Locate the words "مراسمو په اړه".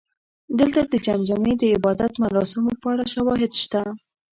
2.23-3.05